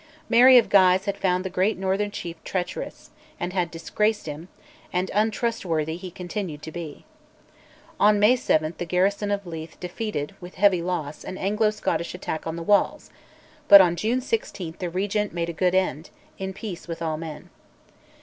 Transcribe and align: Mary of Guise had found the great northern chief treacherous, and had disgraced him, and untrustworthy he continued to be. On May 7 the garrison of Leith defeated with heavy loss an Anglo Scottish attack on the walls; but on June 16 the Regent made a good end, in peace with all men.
Mary 0.29 0.57
of 0.57 0.67
Guise 0.67 1.05
had 1.05 1.15
found 1.15 1.45
the 1.45 1.49
great 1.51 1.77
northern 1.77 2.09
chief 2.09 2.43
treacherous, 2.43 3.11
and 3.39 3.53
had 3.53 3.69
disgraced 3.69 4.25
him, 4.25 4.47
and 4.91 5.11
untrustworthy 5.13 5.95
he 5.95 6.09
continued 6.09 6.63
to 6.63 6.71
be. 6.71 7.05
On 7.99 8.19
May 8.19 8.35
7 8.35 8.73
the 8.79 8.85
garrison 8.85 9.29
of 9.29 9.45
Leith 9.45 9.79
defeated 9.79 10.33
with 10.41 10.55
heavy 10.55 10.81
loss 10.81 11.23
an 11.23 11.37
Anglo 11.37 11.69
Scottish 11.69 12.15
attack 12.15 12.47
on 12.47 12.55
the 12.55 12.63
walls; 12.63 13.11
but 13.67 13.79
on 13.79 13.95
June 13.95 14.21
16 14.21 14.73
the 14.79 14.89
Regent 14.89 15.33
made 15.33 15.49
a 15.49 15.53
good 15.53 15.75
end, 15.75 16.09
in 16.39 16.51
peace 16.51 16.87
with 16.87 17.03
all 17.03 17.15
men. 17.17 17.51